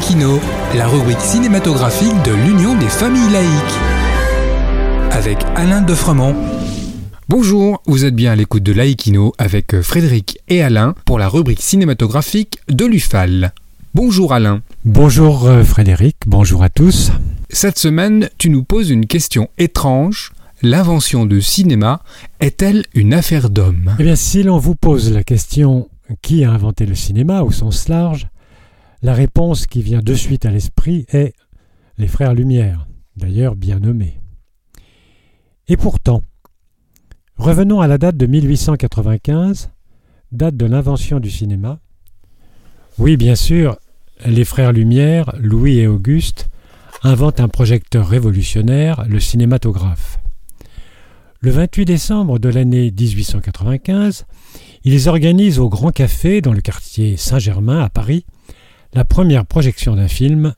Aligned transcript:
Laïkino, 0.00 0.40
la 0.76 0.88
rubrique 0.88 1.20
cinématographique 1.20 2.22
de 2.24 2.32
l'Union 2.32 2.74
des 2.78 2.88
familles 2.88 3.30
laïques. 3.30 3.78
Avec 5.10 5.36
Alain 5.54 5.82
Defremont. 5.82 6.34
Bonjour, 7.28 7.82
vous 7.86 8.06
êtes 8.06 8.14
bien 8.14 8.32
à 8.32 8.34
l'écoute 8.34 8.62
de 8.62 8.72
Laïkino 8.72 9.34
avec 9.36 9.82
Frédéric 9.82 10.38
et 10.48 10.62
Alain 10.62 10.94
pour 11.04 11.18
la 11.18 11.28
rubrique 11.28 11.60
cinématographique 11.60 12.60
de 12.70 12.86
l'UFAL. 12.86 13.52
Bonjour 13.92 14.32
Alain. 14.32 14.62
Bonjour 14.86 15.46
euh, 15.46 15.64
Frédéric, 15.64 16.16
bonjour 16.26 16.62
à 16.62 16.70
tous. 16.70 17.12
Cette 17.50 17.78
semaine, 17.78 18.30
tu 18.38 18.48
nous 18.48 18.64
poses 18.64 18.88
une 18.88 19.04
question 19.04 19.50
étrange. 19.58 20.32
L'invention 20.62 21.26
du 21.26 21.42
cinéma 21.42 22.00
est-elle 22.40 22.86
une 22.94 23.12
affaire 23.12 23.50
d'homme 23.50 23.96
Eh 23.98 24.04
bien, 24.04 24.16
si 24.16 24.44
l'on 24.44 24.56
vous 24.56 24.76
pose 24.76 25.12
la 25.12 25.24
question 25.24 25.90
qui 26.22 26.42
a 26.44 26.50
inventé 26.50 26.86
le 26.86 26.94
cinéma 26.94 27.42
au 27.42 27.50
sens 27.50 27.88
large, 27.88 28.28
la 29.02 29.14
réponse 29.14 29.66
qui 29.66 29.82
vient 29.82 30.00
de 30.00 30.14
suite 30.14 30.46
à 30.46 30.50
l'esprit 30.50 31.06
est 31.08 31.34
les 31.98 32.08
frères 32.08 32.34
Lumière, 32.34 32.86
d'ailleurs 33.16 33.56
bien 33.56 33.78
nommés. 33.78 34.20
Et 35.68 35.76
pourtant, 35.76 36.22
revenons 37.36 37.80
à 37.80 37.86
la 37.86 37.98
date 37.98 38.16
de 38.16 38.26
1895, 38.26 39.70
date 40.32 40.56
de 40.56 40.66
l'invention 40.66 41.20
du 41.20 41.30
cinéma. 41.30 41.78
Oui, 42.98 43.16
bien 43.16 43.34
sûr, 43.34 43.78
les 44.26 44.44
frères 44.44 44.72
Lumière, 44.72 45.32
Louis 45.38 45.78
et 45.78 45.86
Auguste, 45.86 46.48
inventent 47.02 47.40
un 47.40 47.48
projecteur 47.48 48.08
révolutionnaire, 48.08 49.04
le 49.08 49.20
cinématographe. 49.20 50.18
Le 51.40 51.50
28 51.50 51.86
décembre 51.86 52.38
de 52.38 52.50
l'année 52.50 52.90
1895, 52.90 54.26
ils 54.84 55.08
organisent 55.08 55.58
au 55.58 55.70
Grand 55.70 55.90
Café, 55.90 56.42
dans 56.42 56.52
le 56.52 56.60
quartier 56.60 57.16
Saint-Germain, 57.16 57.80
à 57.80 57.88
Paris, 57.88 58.26
la 58.92 59.04
première 59.04 59.46
projection 59.46 59.94
d'un 59.94 60.08
film, 60.08 60.54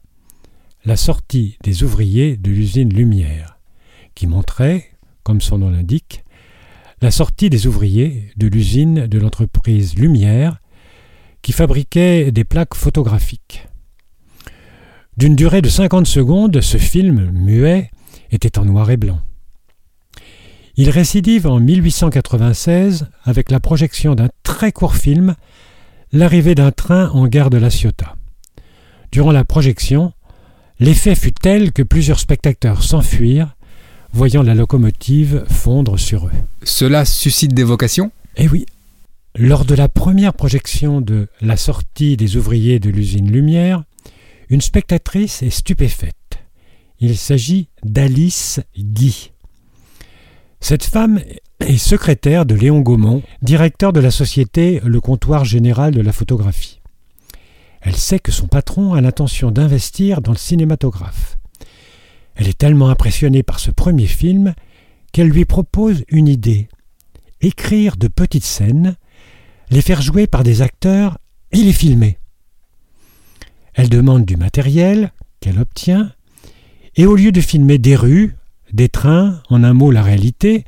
La 0.84 0.96
sortie 0.96 1.58
des 1.62 1.84
ouvriers 1.84 2.36
de 2.36 2.50
l'usine 2.50 2.92
Lumière, 2.92 3.58
qui 4.14 4.26
montrait, 4.26 4.90
comme 5.22 5.40
son 5.40 5.58
nom 5.58 5.70
l'indique, 5.70 6.24
la 7.00 7.10
sortie 7.10 7.50
des 7.50 7.66
ouvriers 7.66 8.30
de 8.36 8.48
l'usine 8.48 9.06
de 9.06 9.18
l'entreprise 9.18 9.96
Lumière, 9.96 10.60
qui 11.42 11.52
fabriquait 11.52 12.32
des 12.32 12.44
plaques 12.44 12.74
photographiques. 12.74 13.68
D'une 15.18 15.36
durée 15.36 15.62
de 15.62 15.68
50 15.68 16.06
secondes, 16.06 16.60
ce 16.60 16.78
film, 16.78 17.30
muet, 17.30 17.90
était 18.30 18.58
en 18.58 18.64
noir 18.64 18.90
et 18.90 18.96
blanc. 18.96 19.20
Il 20.76 20.88
récidive 20.88 21.46
en 21.46 21.60
1896 21.60 23.10
avec 23.24 23.50
la 23.50 23.60
projection 23.60 24.14
d'un 24.14 24.30
très 24.42 24.72
court 24.72 24.96
film, 24.96 25.34
L'arrivée 26.14 26.54
d'un 26.54 26.72
train 26.72 27.08
en 27.10 27.26
gare 27.26 27.48
de 27.48 27.56
La 27.56 27.70
Ciotat. 27.70 28.16
Durant 29.12 29.30
la 29.30 29.44
projection, 29.44 30.14
l'effet 30.80 31.14
fut 31.14 31.32
tel 31.32 31.72
que 31.72 31.82
plusieurs 31.82 32.18
spectateurs 32.18 32.82
s'enfuirent, 32.82 33.54
voyant 34.14 34.42
la 34.42 34.54
locomotive 34.54 35.44
fondre 35.50 35.98
sur 35.98 36.28
eux. 36.28 36.32
Cela 36.62 37.04
suscite 37.04 37.52
des 37.52 37.62
vocations? 37.62 38.10
Eh 38.36 38.48
oui. 38.48 38.64
Lors 39.36 39.66
de 39.66 39.74
la 39.74 39.88
première 39.88 40.32
projection 40.32 41.02
de 41.02 41.28
La 41.42 41.58
sortie 41.58 42.16
des 42.16 42.36
ouvriers 42.36 42.78
de 42.78 42.88
l'usine 42.88 43.30
Lumière, 43.30 43.84
une 44.48 44.62
spectatrice 44.62 45.42
est 45.42 45.50
stupéfaite. 45.50 46.14
Il 46.98 47.16
s'agit 47.18 47.68
d'Alice 47.84 48.60
Guy. 48.78 49.32
Cette 50.60 50.84
femme 50.84 51.20
est 51.60 51.76
secrétaire 51.76 52.46
de 52.46 52.54
Léon 52.54 52.80
Gaumont, 52.80 53.22
directeur 53.42 53.92
de 53.92 54.00
la 54.00 54.10
société 54.10 54.80
Le 54.84 55.00
Comptoir 55.00 55.44
Général 55.44 55.92
de 55.92 56.00
la 56.00 56.12
Photographie. 56.12 56.81
Elle 57.82 57.96
sait 57.96 58.18
que 58.18 58.32
son 58.32 58.46
patron 58.46 58.94
a 58.94 59.00
l'intention 59.00 59.50
d'investir 59.50 60.22
dans 60.22 60.32
le 60.32 60.38
cinématographe. 60.38 61.38
Elle 62.34 62.48
est 62.48 62.58
tellement 62.58 62.88
impressionnée 62.88 63.42
par 63.42 63.60
ce 63.60 63.70
premier 63.70 64.06
film 64.06 64.54
qu'elle 65.12 65.28
lui 65.28 65.44
propose 65.44 66.04
une 66.08 66.28
idée 66.28 66.68
écrire 67.42 67.96
de 67.96 68.08
petites 68.08 68.44
scènes, 68.44 68.96
les 69.70 69.82
faire 69.82 70.00
jouer 70.00 70.26
par 70.26 70.44
des 70.44 70.62
acteurs 70.62 71.18
et 71.50 71.58
les 71.58 71.72
filmer. 71.72 72.18
Elle 73.74 73.88
demande 73.88 74.24
du 74.24 74.36
matériel 74.36 75.12
qu'elle 75.40 75.58
obtient, 75.58 76.12
et 76.94 77.06
au 77.06 77.16
lieu 77.16 77.32
de 77.32 77.40
filmer 77.40 77.78
des 77.78 77.96
rues, 77.96 78.36
des 78.72 78.88
trains, 78.88 79.42
en 79.50 79.64
un 79.64 79.72
mot 79.72 79.90
la 79.90 80.02
réalité, 80.02 80.64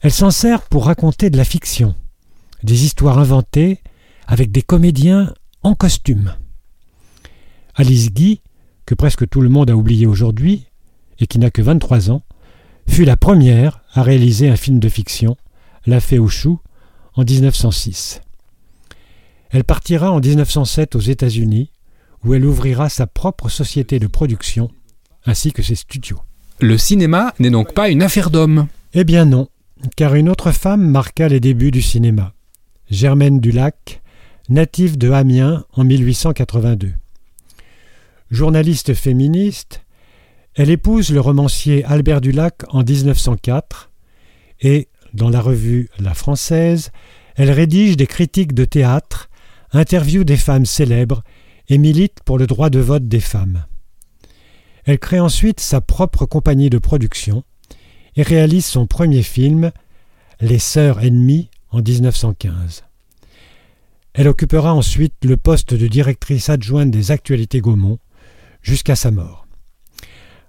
elle 0.00 0.12
s'en 0.12 0.30
sert 0.30 0.62
pour 0.62 0.86
raconter 0.86 1.30
de 1.30 1.36
la 1.36 1.44
fiction, 1.44 1.94
des 2.62 2.84
histoires 2.84 3.18
inventées 3.18 3.80
avec 4.26 4.50
des 4.50 4.62
comédiens 4.62 5.34
en 5.62 5.74
costume. 5.74 6.34
Alice 7.74 8.12
Guy, 8.12 8.40
que 8.86 8.94
presque 8.94 9.28
tout 9.28 9.40
le 9.40 9.48
monde 9.48 9.70
a 9.70 9.76
oublié 9.76 10.06
aujourd'hui, 10.06 10.66
et 11.18 11.26
qui 11.26 11.38
n'a 11.38 11.50
que 11.50 11.62
23 11.62 12.10
ans, 12.10 12.22
fut 12.86 13.04
la 13.04 13.16
première 13.16 13.82
à 13.92 14.02
réaliser 14.02 14.48
un 14.48 14.56
film 14.56 14.78
de 14.80 14.88
fiction, 14.88 15.36
La 15.86 16.00
Fée 16.00 16.18
aux 16.18 16.28
choux, 16.28 16.60
en 17.14 17.24
1906. 17.24 18.20
Elle 19.50 19.64
partira 19.64 20.12
en 20.12 20.20
1907 20.20 20.94
aux 20.94 21.00
États-Unis, 21.00 21.70
où 22.24 22.34
elle 22.34 22.44
ouvrira 22.44 22.88
sa 22.88 23.06
propre 23.06 23.48
société 23.48 23.98
de 23.98 24.06
production, 24.06 24.70
ainsi 25.24 25.52
que 25.52 25.62
ses 25.62 25.74
studios. 25.74 26.20
Le 26.60 26.76
cinéma 26.76 27.34
n'est 27.38 27.50
donc 27.50 27.74
pas 27.74 27.88
une 27.88 28.02
affaire 28.02 28.30
d'homme. 28.30 28.66
Eh 28.94 29.04
bien 29.04 29.24
non, 29.24 29.48
car 29.96 30.14
une 30.14 30.28
autre 30.28 30.50
femme 30.52 30.90
marqua 30.90 31.28
les 31.28 31.40
débuts 31.40 31.70
du 31.70 31.82
cinéma, 31.82 32.34
Germaine 32.90 33.40
Dulac, 33.40 34.02
native 34.48 34.96
de 34.96 35.10
Amiens 35.10 35.64
en 35.74 35.84
1882. 35.84 36.94
Journaliste 38.30 38.94
féministe, 38.94 39.82
elle 40.54 40.70
épouse 40.70 41.10
le 41.10 41.20
romancier 41.20 41.84
Albert 41.84 42.22
Dulac 42.22 42.62
en 42.68 42.82
1904 42.82 43.90
et, 44.62 44.88
dans 45.12 45.28
la 45.28 45.42
revue 45.42 45.90
La 45.98 46.14
Française, 46.14 46.92
elle 47.36 47.50
rédige 47.50 47.98
des 47.98 48.06
critiques 48.06 48.54
de 48.54 48.64
théâtre, 48.64 49.28
interviewe 49.72 50.24
des 50.24 50.38
femmes 50.38 50.66
célèbres 50.66 51.22
et 51.68 51.76
milite 51.76 52.20
pour 52.24 52.38
le 52.38 52.46
droit 52.46 52.70
de 52.70 52.80
vote 52.80 53.06
des 53.06 53.20
femmes. 53.20 53.66
Elle 54.84 54.98
crée 54.98 55.20
ensuite 55.20 55.60
sa 55.60 55.82
propre 55.82 56.24
compagnie 56.24 56.70
de 56.70 56.78
production 56.78 57.44
et 58.16 58.22
réalise 58.22 58.64
son 58.64 58.86
premier 58.86 59.22
film, 59.22 59.72
Les 60.40 60.58
Sœurs 60.58 61.04
ennemies, 61.04 61.50
en 61.70 61.82
1915. 61.82 62.87
Elle 64.18 64.26
occupera 64.26 64.74
ensuite 64.74 65.14
le 65.22 65.36
poste 65.36 65.74
de 65.74 65.86
directrice 65.86 66.48
adjointe 66.48 66.90
des 66.90 67.12
actualités 67.12 67.60
Gaumont 67.60 68.00
jusqu'à 68.62 68.96
sa 68.96 69.12
mort. 69.12 69.46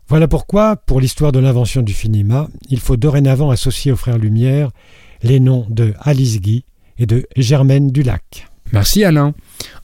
Voilà 0.08 0.28
pourquoi, 0.28 0.76
pour 0.76 1.00
l'histoire 1.00 1.32
de 1.32 1.38
l'invention 1.38 1.84
du 1.84 1.94
cinéma, 1.94 2.48
il 2.72 2.80
faut 2.80 2.98
dorénavant 2.98 3.52
associer 3.52 3.92
aux 3.92 3.96
frères 3.96 4.18
Lumière 4.18 4.72
les 5.22 5.40
noms 5.40 5.68
de 5.70 5.94
Alice 6.00 6.42
Guy 6.42 6.66
et 6.98 7.06
de 7.06 7.28
Germaine 7.36 7.92
Dulac. 7.92 8.48
Merci 8.74 9.04
Alain. 9.04 9.36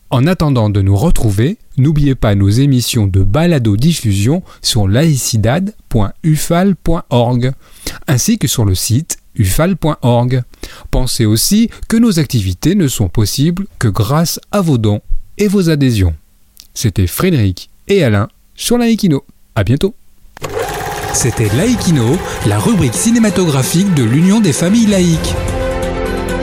En 0.10 0.26
attendant 0.26 0.72
de 0.72 0.82
nous 0.82 0.96
retrouver, 0.96 1.60
n'oubliez 1.78 2.16
pas 2.16 2.34
nos 2.34 2.50
émissions 2.50 3.06
de 3.06 3.22
balado-diffusion 3.22 4.42
sur 4.64 4.88
laicidad.ufal.org 4.88 7.52
ainsi 8.08 8.40
que 8.40 8.48
sur 8.48 8.66
le 8.66 8.74
site 8.74 9.20
ufal.org. 9.36 10.42
Pensez 10.92 11.26
aussi 11.26 11.70
que 11.88 11.98
nos 11.98 12.20
activités 12.20 12.76
ne 12.76 12.88
sont 12.88 13.10
possibles 13.10 13.68
que 13.80 13.88
grâce 13.88 14.40
à 14.52 14.62
vos 14.62 14.78
dons 14.78 15.02
et 15.38 15.48
vos 15.48 15.70
adhésions. 15.70 16.16
C'était 16.74 17.08
Frédéric 17.08 17.70
et 17.88 18.04
Alain 18.04 18.28
sur 18.56 18.78
Laïkino. 18.78 19.24
À 19.56 19.64
bientôt. 19.64 19.96
C'était 21.14 21.50
Laïkino, 21.56 22.18
la 22.46 22.60
rubrique 22.60 22.94
cinématographique 22.94 23.94
de 23.94 24.04
l'Union 24.04 24.42
des 24.42 24.54
familles 24.54 24.88
laïques. 24.88 25.34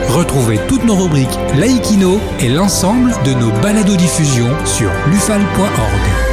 Retrouvez 0.09 0.59
toutes 0.67 0.83
nos 0.83 0.95
rubriques 0.95 1.37
Laïkino 1.57 2.19
et 2.39 2.49
l'ensemble 2.49 3.13
de 3.25 3.33
nos 3.33 3.51
balados 3.61 3.95
diffusions 3.95 4.53
sur 4.65 4.89
lufal.org. 5.11 6.32